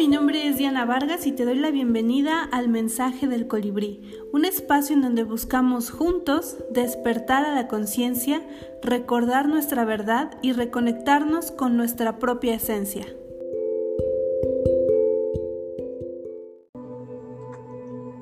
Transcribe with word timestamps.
mi 0.00 0.08
nombre 0.08 0.48
es 0.48 0.56
Diana 0.56 0.86
Vargas 0.86 1.26
y 1.26 1.32
te 1.32 1.44
doy 1.44 1.56
la 1.56 1.70
bienvenida 1.70 2.42
al 2.52 2.70
Mensaje 2.70 3.26
del 3.26 3.46
Colibrí, 3.46 4.00
un 4.32 4.46
espacio 4.46 4.96
en 4.96 5.02
donde 5.02 5.24
buscamos 5.24 5.90
juntos 5.90 6.56
despertar 6.70 7.44
a 7.44 7.54
la 7.54 7.68
conciencia, 7.68 8.40
recordar 8.80 9.46
nuestra 9.46 9.84
verdad 9.84 10.30
y 10.40 10.52
reconectarnos 10.52 11.50
con 11.50 11.76
nuestra 11.76 12.18
propia 12.18 12.54
esencia. 12.54 13.04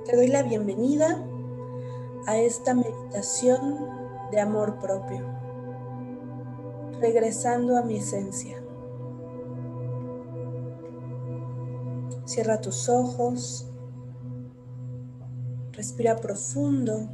Te 0.04 0.16
doy 0.16 0.26
la 0.26 0.42
bienvenida 0.42 1.24
a 2.26 2.38
esta 2.38 2.74
meditación 2.74 3.76
de 4.32 4.40
amor 4.40 4.80
propio, 4.80 5.24
regresando 7.00 7.76
a 7.76 7.82
mi 7.82 7.98
esencia. 7.98 8.67
Cierra 12.28 12.60
tus 12.60 12.90
ojos. 12.90 13.66
Respira 15.72 16.14
profundo. 16.16 17.08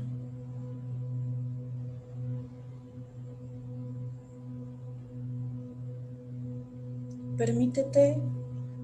Permítete 7.39 8.21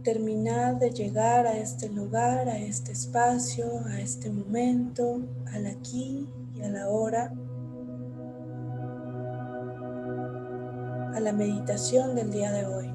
terminar 0.05 0.79
de 0.79 0.93
llegar 0.93 1.49
a 1.49 1.59
este 1.59 1.89
lugar, 1.89 2.49
a 2.49 2.59
este 2.59 2.93
espacio, 2.93 3.67
a 3.87 4.01
este 4.01 4.31
momento, 4.31 5.23
al 5.53 5.67
aquí 5.67 6.29
y 6.55 6.63
a 6.63 6.69
la 6.69 6.89
hora, 6.91 7.35
a 11.13 11.19
la 11.19 11.33
meditación 11.33 12.15
del 12.15 12.31
día 12.31 12.53
de 12.53 12.67
hoy. 12.67 12.90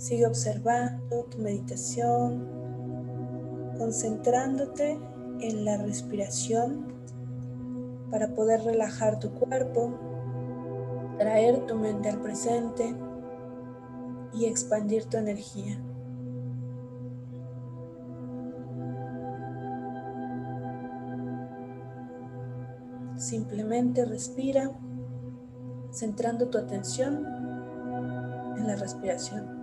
Sigue 0.00 0.26
observando 0.26 1.24
tu 1.24 1.36
meditación, 1.42 2.48
concentrándote 3.76 4.98
en 5.42 5.66
la 5.66 5.76
respiración 5.76 6.86
para 8.10 8.28
poder 8.28 8.62
relajar 8.62 9.20
tu 9.20 9.30
cuerpo, 9.32 9.92
traer 11.18 11.66
tu 11.66 11.74
mente 11.74 12.08
al 12.08 12.18
presente 12.22 12.96
y 14.32 14.46
expandir 14.46 15.04
tu 15.04 15.18
energía. 15.18 15.78
Simplemente 23.18 24.06
respira, 24.06 24.70
centrando 25.92 26.48
tu 26.48 26.56
atención 26.56 27.26
en 28.56 28.66
la 28.66 28.76
respiración. 28.76 29.59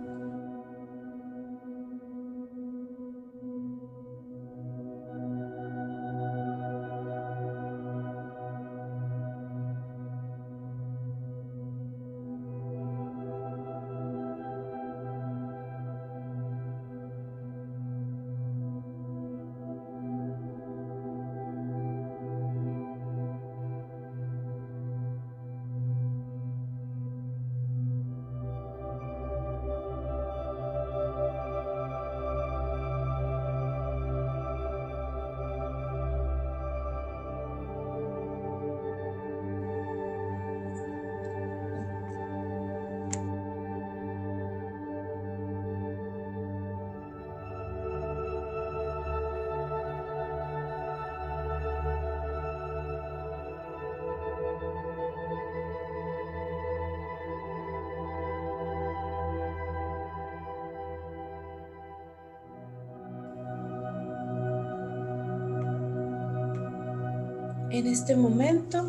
En 67.70 67.86
este 67.86 68.16
momento 68.16 68.82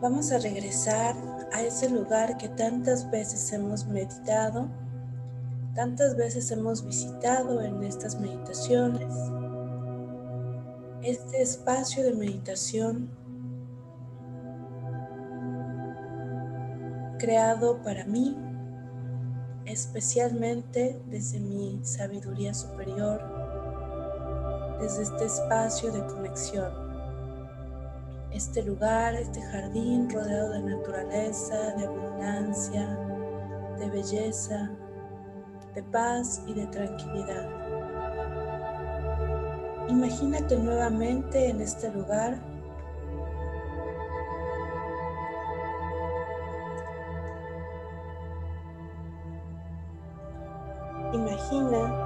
vamos 0.00 0.32
a 0.32 0.38
regresar 0.38 1.14
a 1.52 1.62
ese 1.62 1.88
lugar 1.88 2.36
que 2.36 2.48
tantas 2.48 3.08
veces 3.08 3.52
hemos 3.52 3.86
meditado, 3.86 4.66
tantas 5.76 6.16
veces 6.16 6.50
hemos 6.50 6.84
visitado 6.84 7.62
en 7.62 7.84
estas 7.84 8.18
meditaciones. 8.18 9.14
Este 11.04 11.40
espacio 11.40 12.02
de 12.02 12.14
meditación 12.14 13.10
creado 17.20 17.80
para 17.84 18.04
mí, 18.06 18.36
especialmente 19.66 21.00
desde 21.08 21.38
mi 21.38 21.78
sabiduría 21.84 22.54
superior, 22.54 23.22
desde 24.80 25.04
este 25.04 25.26
espacio 25.26 25.92
de 25.92 26.04
conexión 26.06 26.87
este 28.32 28.62
lugar, 28.62 29.14
este 29.14 29.40
jardín 29.42 30.08
rodeado 30.10 30.52
de 30.52 30.62
naturaleza, 30.62 31.74
de 31.76 31.86
abundancia, 31.86 32.86
de 33.78 33.90
belleza, 33.90 34.70
de 35.74 35.82
paz 35.84 36.42
y 36.46 36.54
de 36.54 36.66
tranquilidad. 36.66 37.48
Imagínate 39.88 40.56
nuevamente 40.56 41.48
en 41.48 41.60
este 41.60 41.90
lugar. 41.90 42.38
Imagina 51.14 52.04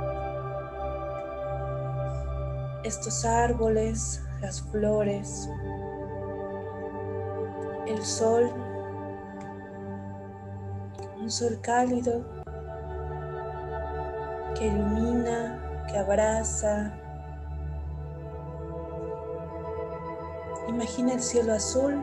estos 2.84 3.24
árboles, 3.24 4.22
las 4.40 4.62
flores, 4.62 5.48
sol, 8.04 8.50
un 11.20 11.30
sol 11.30 11.58
cálido 11.60 12.24
que 14.58 14.66
ilumina, 14.66 15.86
que 15.88 15.98
abraza. 15.98 16.92
Imagina 20.68 21.14
el 21.14 21.20
cielo 21.20 21.52
azul. 21.52 22.02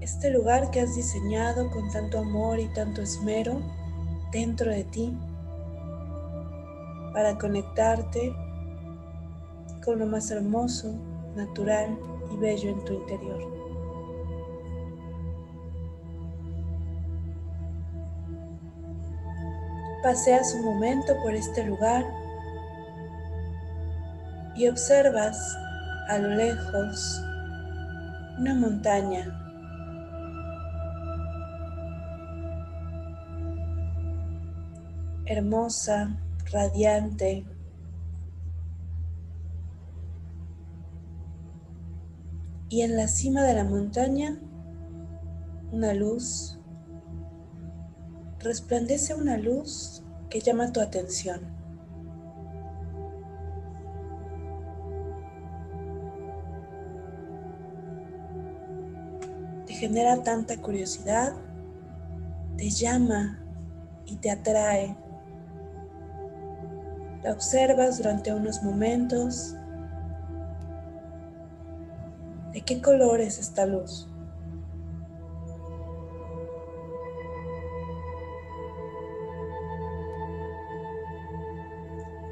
Este 0.00 0.30
lugar 0.30 0.70
que 0.70 0.80
has 0.80 0.94
diseñado 0.94 1.70
con 1.70 1.90
tanto 1.90 2.18
amor 2.18 2.58
y 2.58 2.68
tanto 2.74 3.02
esmero 3.02 3.60
dentro 4.30 4.70
de 4.70 4.84
ti 4.84 5.18
para 7.12 7.38
conectarte 7.38 8.34
con 9.84 9.98
lo 9.98 10.06
más 10.06 10.30
hermoso, 10.30 10.94
natural 11.36 11.98
y 12.32 12.36
bello 12.38 12.70
en 12.70 12.84
tu 12.84 12.94
interior. 12.94 13.54
Paseas 20.02 20.54
un 20.54 20.64
momento 20.64 21.14
por 21.22 21.34
este 21.34 21.64
lugar 21.64 22.04
y 24.54 24.68
observas 24.68 25.36
a 26.08 26.18
lo 26.18 26.28
lejos 26.28 27.20
una 28.38 28.54
montaña 28.54 29.40
hermosa, 35.26 36.16
radiante, 36.52 37.44
y 42.74 42.82
en 42.82 42.96
la 42.96 43.06
cima 43.06 43.44
de 43.44 43.54
la 43.54 43.62
montaña 43.62 44.36
una 45.70 45.94
luz, 45.94 46.58
resplandece 48.40 49.14
una 49.14 49.36
luz 49.36 50.02
que 50.28 50.40
llama 50.40 50.72
tu 50.72 50.80
atención. 50.80 51.40
Te 59.66 59.74
genera 59.74 60.24
tanta 60.24 60.56
curiosidad, 60.56 61.32
te 62.56 62.70
llama 62.70 63.38
y 64.04 64.16
te 64.16 64.32
atrae. 64.32 64.96
La 67.22 67.30
observas 67.30 67.98
durante 67.98 68.34
unos 68.34 68.64
momentos 68.64 69.54
¿De 72.54 72.60
qué 72.60 72.80
color 72.80 73.20
es 73.20 73.40
esta 73.40 73.66
luz? 73.66 74.06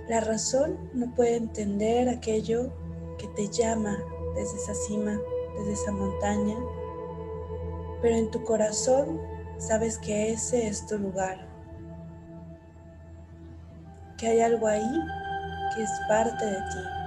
La 0.08 0.20
razón 0.20 0.78
no 0.94 1.12
puede 1.16 1.34
entender 1.34 2.08
aquello 2.08 2.72
que 3.18 3.26
te 3.34 3.48
llama 3.48 3.98
desde 4.36 4.58
esa 4.58 4.74
cima, 4.74 5.18
desde 5.58 5.72
esa 5.72 5.90
montaña, 5.90 6.56
pero 8.00 8.14
en 8.14 8.30
tu 8.30 8.44
corazón 8.44 9.20
sabes 9.58 9.98
que 9.98 10.30
ese 10.30 10.68
es 10.68 10.86
tu 10.86 10.98
lugar, 10.98 11.48
que 14.18 14.28
hay 14.28 14.40
algo 14.40 14.68
ahí 14.68 15.00
que 15.74 15.82
es 15.82 15.90
parte 16.08 16.46
de 16.46 16.58
ti 16.58 17.01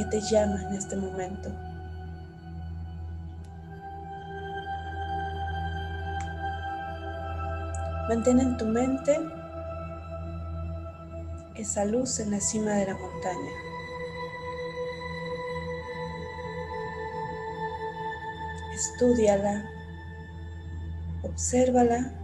que 0.00 0.06
te 0.06 0.20
llama 0.22 0.62
en 0.62 0.74
este 0.76 0.96
momento. 0.96 1.50
Mantén 8.08 8.40
en 8.40 8.56
tu 8.56 8.64
mente 8.64 9.18
esa 11.54 11.84
luz 11.84 12.18
en 12.20 12.30
la 12.30 12.40
cima 12.40 12.72
de 12.76 12.86
la 12.86 12.96
montaña. 12.96 13.52
Estúdiala, 18.72 19.64
obsérvala 21.22 22.19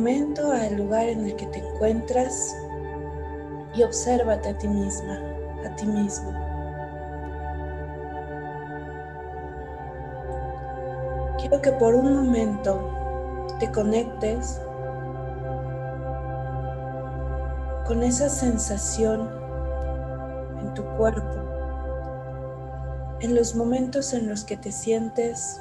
momento 0.00 0.50
al 0.50 0.76
lugar 0.76 1.10
en 1.10 1.26
el 1.26 1.36
que 1.36 1.44
te 1.48 1.58
encuentras 1.58 2.56
y 3.74 3.82
obsérvate 3.82 4.48
a 4.48 4.56
ti 4.56 4.66
misma, 4.66 5.20
a 5.66 5.76
ti 5.76 5.84
mismo. 5.84 6.32
Quiero 11.38 11.60
que 11.60 11.72
por 11.72 11.94
un 11.94 12.14
momento 12.14 12.80
te 13.58 13.70
conectes 13.70 14.58
con 17.86 18.02
esa 18.02 18.30
sensación 18.30 19.28
en 20.62 20.72
tu 20.72 20.82
cuerpo, 20.96 21.36
en 23.20 23.34
los 23.34 23.54
momentos 23.54 24.14
en 24.14 24.30
los 24.30 24.44
que 24.44 24.56
te 24.56 24.72
sientes 24.72 25.60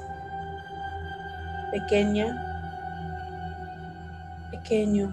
pequeña 1.73 2.48
pequeño, 4.69 5.09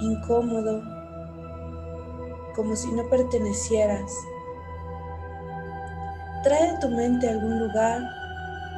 incómodo, 0.00 0.82
como 2.56 2.74
si 2.74 2.90
no 2.90 3.08
pertenecieras. 3.08 4.12
Trae 6.42 6.70
a 6.70 6.80
tu 6.80 6.88
mente 6.88 7.28
algún 7.28 7.60
lugar, 7.60 8.02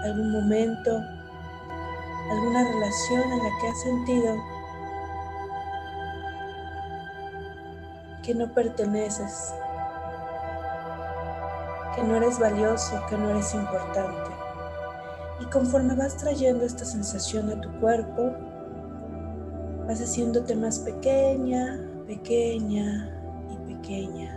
algún 0.05 0.33
momento, 0.33 1.03
alguna 2.31 2.63
relación 2.63 3.23
en 3.33 3.39
la 3.39 3.59
que 3.59 3.69
has 3.69 3.81
sentido 3.81 4.37
que 8.23 8.35
no 8.35 8.53
perteneces, 8.53 9.55
que 11.95 12.03
no 12.03 12.17
eres 12.17 12.39
valioso, 12.39 13.03
que 13.09 13.17
no 13.17 13.31
eres 13.31 13.55
importante. 13.55 14.31
Y 15.41 15.47
conforme 15.47 15.95
vas 15.95 16.19
trayendo 16.19 16.67
esta 16.67 16.85
sensación 16.85 17.51
a 17.51 17.59
tu 17.63 17.71
cuerpo, 17.81 18.50
Vas 19.91 20.01
haciéndote 20.01 20.55
más 20.55 20.79
pequeña, 20.79 21.81
pequeña 22.07 23.11
y 23.51 23.75
pequeña. 23.75 24.31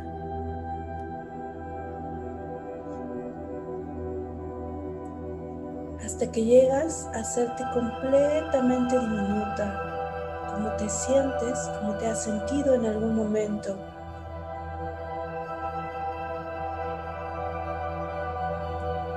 Hasta 6.03 6.31
que 6.31 6.43
llegas 6.43 7.07
a 7.13 7.19
hacerte 7.19 7.63
completamente 7.71 8.99
diminuta, 8.99 10.49
como 10.55 10.71
te 10.77 10.89
sientes, 10.89 11.69
como 11.79 11.97
te 11.99 12.07
has 12.07 12.23
sentido 12.23 12.73
en 12.73 12.87
algún 12.87 13.15
momento. 13.15 13.77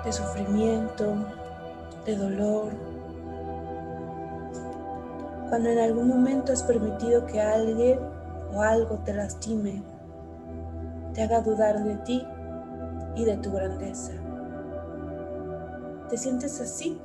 de 0.04 0.12
sufrimiento, 0.12 1.16
de 2.04 2.14
dolor, 2.14 2.95
cuando 5.48 5.70
en 5.70 5.78
algún 5.78 6.08
momento 6.08 6.52
has 6.52 6.62
permitido 6.62 7.26
que 7.26 7.40
alguien 7.40 7.98
o 8.52 8.62
algo 8.62 8.98
te 9.04 9.14
lastime, 9.14 9.82
te 11.14 11.22
haga 11.22 11.40
dudar 11.40 11.82
de 11.84 11.96
ti 11.98 12.26
y 13.14 13.24
de 13.24 13.36
tu 13.38 13.52
grandeza. 13.52 14.12
Te 16.08 16.16
sientes 16.16 16.60
así, 16.60 17.00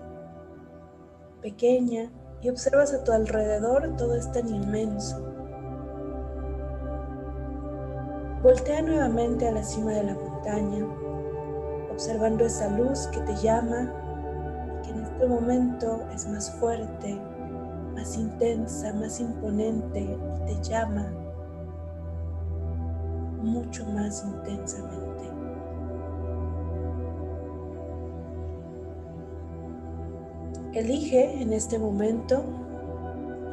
pequeña, 1.42 2.12
y 2.42 2.50
observas 2.50 2.94
a 2.94 3.04
tu 3.04 3.12
alrededor 3.12 3.96
todo 3.98 4.16
es 4.16 4.32
tan 4.32 4.48
inmenso. 4.48 5.18
Voltea 8.42 8.82
nuevamente 8.82 9.48
a 9.48 9.52
la 9.52 9.64
cima 9.64 9.92
de 9.92 10.04
la 10.04 10.16
montaña, 10.16 10.86
observando 11.92 12.46
esa 12.46 12.70
luz 12.70 13.08
que 13.08 13.20
te 13.22 13.36
llama 13.36 13.94
y 14.80 14.86
que 14.86 14.92
en 14.92 15.04
este 15.04 15.28
momento 15.28 16.02
es 16.12 16.28
más 16.28 16.52
fuerte, 16.56 17.22
más 18.02 18.18
intensa, 18.18 18.94
más 18.94 19.20
imponente 19.20 20.00
y 20.00 20.46
te 20.48 20.64
llama 20.64 21.06
mucho 23.44 23.86
más 23.86 24.26
intensamente. 24.26 25.24
Elige 30.74 31.44
en 31.44 31.54
este 31.54 31.78
momento 31.78 32.44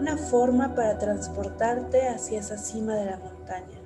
una 0.00 0.16
forma 0.16 0.74
para 0.74 0.96
transportarte 0.96 2.08
hacia 2.08 2.38
esa 2.38 2.56
cima 2.56 2.94
de 2.94 3.04
la 3.04 3.18
montaña. 3.18 3.78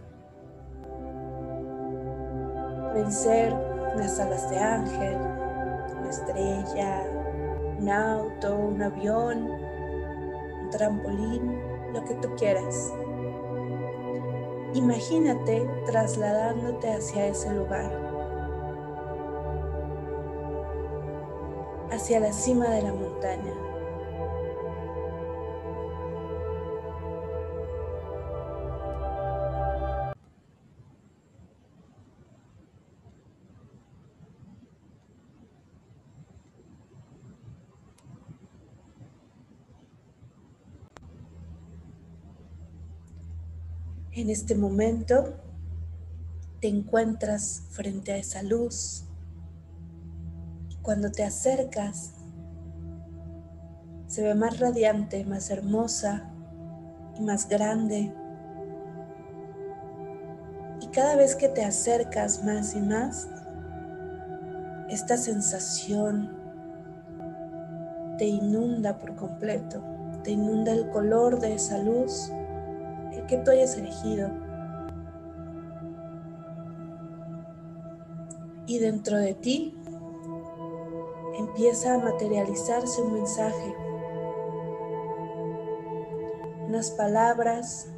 Pueden 2.93 3.11
ser 3.11 3.53
unas 3.97 4.21
alas 4.21 4.49
de 4.49 4.59
ángel, 4.59 5.17
una 5.99 6.09
estrella, 6.09 7.03
un 7.81 7.89
auto, 7.89 8.57
un 8.57 8.81
avión, 8.81 9.72
trampolín, 10.73 11.63
lo 11.93 12.05
que 12.05 12.15
tú 12.15 12.35
quieras. 12.37 12.93
Imagínate 14.75 15.69
trasladándote 15.87 16.91
hacia 16.91 17.29
ese 17.29 17.55
lugar, 17.55 17.93
hacia 21.93 22.19
la 22.19 22.33
cima 22.33 22.69
de 22.71 22.83
la 22.83 22.93
montaña. 22.93 23.72
En 44.15 44.29
este 44.29 44.55
momento 44.55 45.33
te 46.61 46.69
encuentras 46.69 47.63
frente 47.71 48.13
a 48.13 48.19
esa 48.19 48.43
luz. 48.43 49.05
Cuando 50.83 51.11
te 51.11 51.25
acercas, 51.25 52.13
se 54.09 54.23
ve 54.23 54.35
más 54.35 54.61
radiante, 54.61 55.25
más 55.25 55.49
hermosa 55.49 56.31
y 57.19 57.23
más 57.23 57.49
grande. 57.49 58.13
Y 60.83 60.89
cada 60.89 61.17
vez 61.17 61.35
que 61.35 61.49
te 61.49 61.65
acercas 61.65 62.45
más 62.45 62.75
y 62.75 62.81
más, 62.81 63.29
esta 64.91 65.17
sensación 65.17 66.37
te 68.19 68.27
inunda 68.27 68.99
por 68.99 69.17
completo, 69.17 69.83
te 70.23 70.33
inunda 70.33 70.73
el 70.73 70.91
color 70.91 71.41
de 71.41 71.55
esa 71.55 71.79
luz 71.79 72.31
que 73.33 73.39
tú 73.39 73.51
hayas 73.51 73.79
elegido. 73.79 74.29
dentro 78.79 79.19
de 79.19 79.35
ti 79.35 79.79
empieza 81.39 81.95
a 81.95 81.99
materializarse 81.99 83.03
un 83.03 83.13
mensaje, 83.13 83.75
unas 86.67 86.91
palabras 86.93 87.93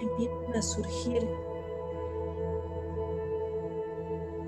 empiezan 0.00 0.54
a 0.54 0.62
surgir 0.62 1.26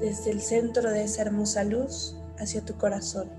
desde 0.01 0.31
el 0.31 0.43
centro 0.43 0.91
de 0.91 1.05
esa 1.05 1.23
hermosa 1.23 1.65
luz 1.65 2.15
hacia 2.39 2.63
tu 2.63 2.75
corazón. 2.75 3.38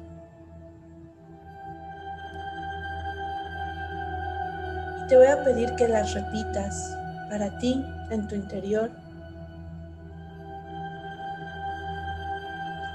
Te 5.10 5.18
voy 5.18 5.26
a 5.26 5.44
pedir 5.44 5.74
que 5.76 5.88
las 5.88 6.14
repitas 6.14 6.96
para 7.32 7.58
ti 7.58 7.84
en 8.12 8.28
tu 8.28 8.36
interior. 8.36 8.92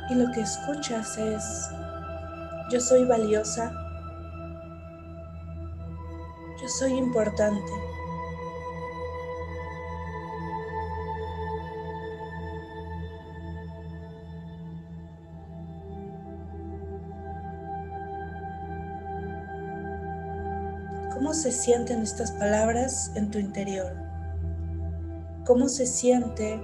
Y 0.09 0.15
lo 0.15 0.31
que 0.31 0.43
escuchas 0.43 1.19
es, 1.19 1.71
yo 2.71 2.81
soy 2.81 3.05
valiosa, 3.05 3.73
yo 6.63 6.69
soy 6.69 6.93
importante. 6.93 7.73
¿Cómo 21.15 21.33
se 21.33 21.53
sienten 21.53 22.03
estas 22.03 22.33
palabras 22.33 23.13
en 23.15 23.31
tu 23.31 23.39
interior? 23.39 23.93
¿Cómo 25.47 25.69
se 25.69 25.87
siente 25.87 26.61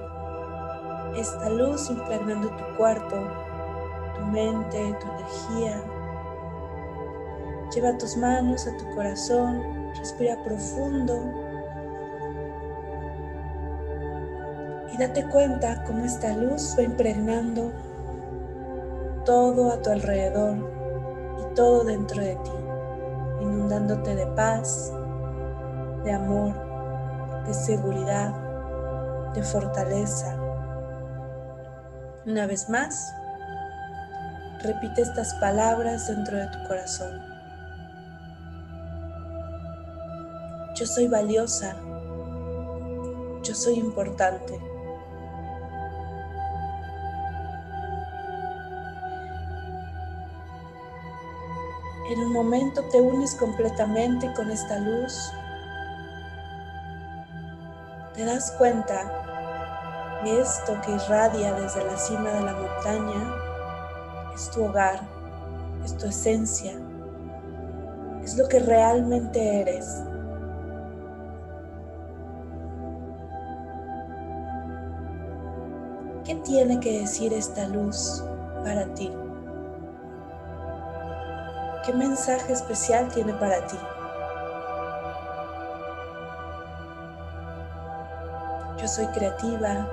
esta 1.16 1.48
luz 1.48 1.88
impregnando 1.88 2.48
tu 2.48 2.76
cuerpo, 2.76 3.16
tu 4.16 4.26
mente, 4.26 4.96
tu 5.00 5.06
energía? 5.06 5.80
Lleva 7.72 7.96
tus 7.96 8.16
manos 8.16 8.66
a 8.66 8.76
tu 8.76 8.92
corazón, 8.96 9.62
respira 9.96 10.36
profundo 10.42 11.22
y 14.92 14.98
date 14.98 15.24
cuenta 15.28 15.84
cómo 15.84 16.04
esta 16.04 16.36
luz 16.36 16.74
va 16.76 16.82
impregnando 16.82 17.70
todo 19.24 19.70
a 19.70 19.80
tu 19.80 19.90
alrededor 19.90 20.56
y 21.38 21.54
todo 21.54 21.84
dentro 21.84 22.20
de 22.20 22.34
ti 22.34 22.69
inundándote 23.40 24.14
de 24.14 24.26
paz, 24.28 24.92
de 26.04 26.12
amor, 26.12 26.54
de 27.46 27.54
seguridad, 27.54 28.34
de 29.34 29.42
fortaleza. 29.42 30.36
Una 32.26 32.46
vez 32.46 32.68
más, 32.68 33.14
repite 34.62 35.02
estas 35.02 35.34
palabras 35.34 36.08
dentro 36.08 36.36
de 36.36 36.46
tu 36.48 36.68
corazón. 36.68 37.20
Yo 40.74 40.86
soy 40.86 41.08
valiosa. 41.08 41.76
Yo 43.42 43.54
soy 43.54 43.74
importante. 43.74 44.69
En 52.10 52.18
un 52.18 52.32
momento 52.32 52.82
te 52.86 53.00
unes 53.00 53.36
completamente 53.36 54.32
con 54.34 54.50
esta 54.50 54.80
luz. 54.80 55.32
Te 58.14 58.24
das 58.24 58.50
cuenta 58.58 60.18
que 60.24 60.40
esto 60.40 60.76
que 60.84 60.90
irradia 60.90 61.54
desde 61.54 61.84
la 61.84 61.96
cima 61.96 62.30
de 62.30 62.40
la 62.40 62.54
montaña 62.54 64.34
es 64.34 64.50
tu 64.50 64.64
hogar, 64.64 65.00
es 65.84 65.96
tu 65.98 66.08
esencia, 66.08 66.72
es 68.24 68.36
lo 68.36 68.48
que 68.48 68.58
realmente 68.58 69.60
eres. 69.60 70.02
¿Qué 76.24 76.34
tiene 76.44 76.80
que 76.80 77.02
decir 77.02 77.32
esta 77.32 77.68
luz 77.68 78.24
para 78.64 78.92
ti? 78.94 79.12
¿Qué 81.90 81.96
mensaje 81.96 82.52
especial 82.52 83.08
tiene 83.08 83.32
para 83.32 83.66
ti? 83.66 83.76
Yo 88.80 88.86
soy 88.86 89.06
creativa. 89.06 89.88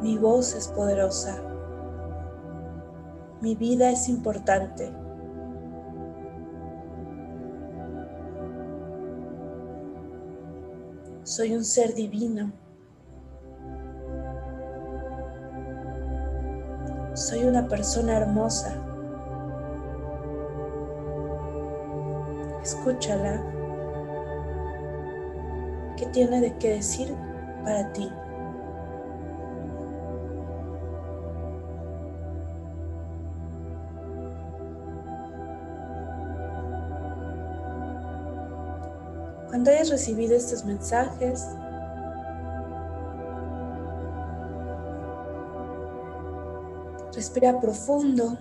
Mi 0.00 0.18
voz 0.18 0.54
es 0.54 0.66
poderosa. 0.66 1.40
Mi 3.40 3.54
vida 3.54 3.88
es 3.90 4.08
importante. 4.08 4.92
Soy 11.22 11.54
un 11.54 11.64
ser 11.64 11.94
divino. 11.94 12.50
Soy 17.32 17.44
una 17.44 17.66
persona 17.66 18.18
hermosa. 18.18 18.74
Escúchala. 22.62 23.42
¿Qué 25.96 26.04
tiene 26.12 26.42
de 26.42 26.54
qué 26.58 26.74
decir 26.74 27.14
para 27.64 27.90
ti? 27.94 28.12
Cuando 39.48 39.70
hayas 39.70 39.88
recibido 39.88 40.36
estos 40.36 40.66
mensajes, 40.66 41.48
Respira 47.22 47.60
profundo 47.60 48.36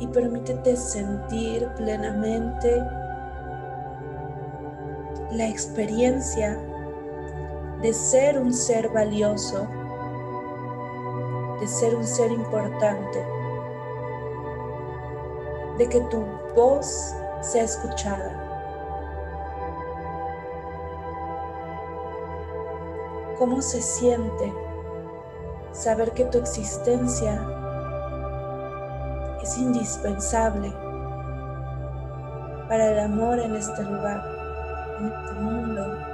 y 0.00 0.06
permítete 0.08 0.74
sentir 0.74 1.68
plenamente 1.76 2.76
la 5.30 5.46
experiencia 5.46 6.58
de 7.80 7.92
ser 7.92 8.36
un 8.36 8.52
ser 8.52 8.88
valioso, 8.88 9.64
de 11.60 11.68
ser 11.68 11.94
un 11.94 12.04
ser 12.04 12.32
importante, 12.32 13.24
de 15.78 15.88
que 15.88 16.00
tu 16.10 16.24
voz 16.56 17.14
sea 17.42 17.62
escuchada. 17.62 18.34
¿Cómo 23.38 23.62
se 23.62 23.80
siente? 23.80 24.69
Saber 25.72 26.12
que 26.12 26.24
tu 26.24 26.38
existencia 26.38 27.42
es 29.42 29.58
indispensable 29.58 30.70
para 32.68 32.92
el 32.92 32.98
amor 33.00 33.38
en 33.40 33.56
este 33.56 33.82
lugar, 33.82 34.24
en 34.98 35.06
este 35.06 35.32
mundo. 35.40 36.10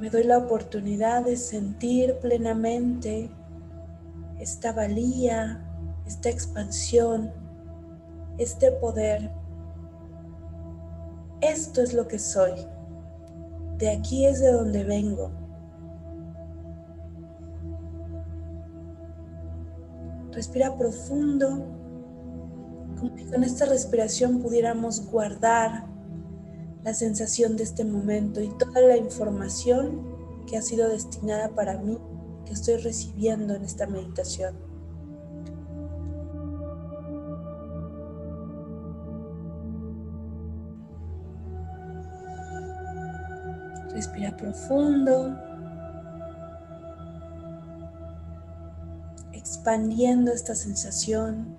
Me 0.00 0.10
doy 0.10 0.24
la 0.24 0.38
oportunidad 0.38 1.24
de 1.24 1.36
sentir 1.36 2.16
plenamente 2.20 3.30
esta 4.38 4.72
valía, 4.72 5.64
esta 6.06 6.28
expansión, 6.30 7.32
este 8.38 8.72
poder 8.72 9.30
esto 11.54 11.82
es 11.82 11.94
lo 11.94 12.08
que 12.08 12.18
soy. 12.18 12.52
De 13.78 13.90
aquí 13.90 14.26
es 14.26 14.40
de 14.40 14.50
donde 14.50 14.82
vengo. 14.82 15.30
Respira 20.32 20.76
profundo, 20.76 21.64
como 22.98 23.16
si 23.16 23.24
con 23.26 23.44
esta 23.44 23.66
respiración 23.66 24.40
pudiéramos 24.40 25.08
guardar 25.08 25.86
la 26.82 26.92
sensación 26.92 27.56
de 27.56 27.62
este 27.62 27.84
momento 27.84 28.40
y 28.40 28.48
toda 28.58 28.80
la 28.80 28.96
información 28.96 30.02
que 30.48 30.56
ha 30.56 30.62
sido 30.62 30.88
destinada 30.88 31.50
para 31.54 31.78
mí, 31.78 31.98
que 32.44 32.52
estoy 32.52 32.76
recibiendo 32.78 33.54
en 33.54 33.64
esta 33.64 33.86
meditación. 33.86 34.73
Respira 44.04 44.36
profundo. 44.36 45.34
Expandiendo 49.32 50.30
esta 50.30 50.54
sensación, 50.54 51.56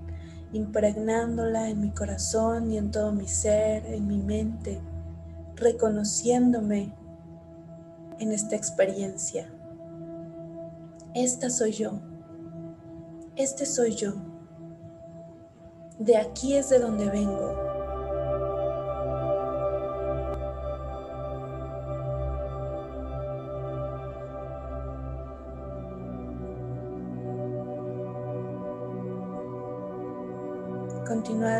impregnándola 0.54 1.70
en 1.70 1.82
mi 1.82 1.90
corazón 1.90 2.72
y 2.72 2.78
en 2.78 2.92
todo 2.92 3.12
mi 3.14 3.28
ser, 3.28 3.88
en 3.88 4.06
mi 4.06 4.20
mente, 4.20 4.80
reconociéndome 5.56 6.94
en 8.20 8.32
esta 8.32 8.56
experiencia. 8.56 9.52
Esta 11.16 11.50
soy 11.50 11.72
yo. 11.72 11.94
Este 13.36 13.66
soy 13.66 13.96
yo. 13.96 14.14
De 15.98 16.16
aquí 16.18 16.54
es 16.54 16.70
de 16.70 16.78
donde 16.78 17.10
vengo. 17.10 17.65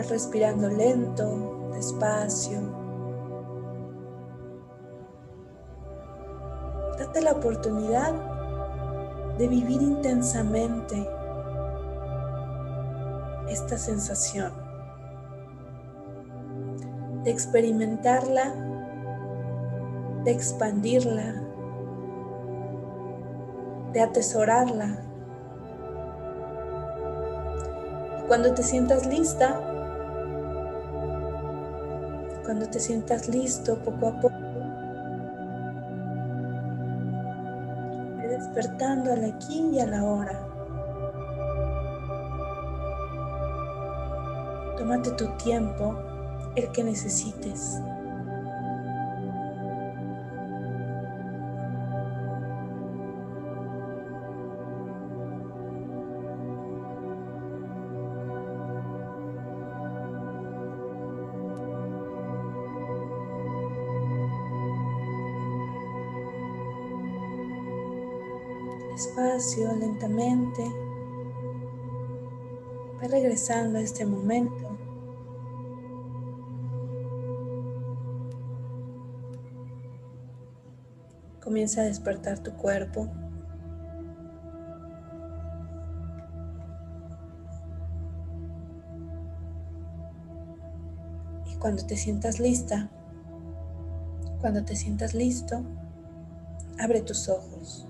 Respirando 0.10 0.70
lento, 0.70 1.72
despacio. 1.74 2.62
Date 7.00 7.22
la 7.22 7.32
oportunidad 7.32 8.14
de 9.40 9.48
vivir 9.48 9.82
intensamente 9.82 11.10
esta 13.50 13.80
sensación, 13.80 14.54
de 17.24 17.32
experimentarla, 17.32 18.54
de 20.24 20.32
expandirla, 20.32 21.42
de 23.92 24.02
atesorarla. 24.02 25.00
Cuando 28.28 28.54
te 28.54 28.62
sientas 28.62 29.08
lista, 29.08 29.75
cuando 32.46 32.70
te 32.70 32.80
sientas 32.80 33.28
listo 33.28 33.78
poco 33.80 34.08
a 34.08 34.20
poco, 34.20 34.36
despertando 38.30 39.12
al 39.12 39.26
aquí 39.26 39.72
y 39.74 39.80
a 39.80 39.88
la 39.88 40.04
hora. 40.04 40.40
Tómate 44.78 45.12
tu 45.12 45.28
tiempo, 45.38 45.96
el 46.56 46.72
que 46.72 46.84
necesites. 46.84 47.82
Lentamente. 69.64 70.64
Va 73.02 73.08
regresando 73.08 73.80
a 73.80 73.82
este 73.82 74.06
momento. 74.06 74.78
Comienza 81.42 81.82
a 81.82 81.84
despertar 81.86 82.40
tu 82.40 82.52
cuerpo. 82.54 83.08
Y 91.46 91.56
cuando 91.58 91.86
te 91.86 91.96
sientas 91.96 92.40
lista, 92.40 92.90
cuando 94.42 94.66
te 94.66 94.76
sientas 94.76 95.14
listo, 95.14 95.64
abre 96.78 97.02
tus 97.02 97.30
ojos. 97.30 97.88